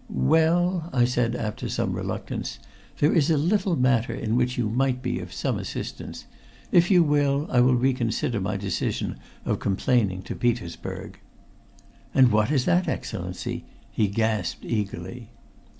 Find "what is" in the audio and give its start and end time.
12.31-12.65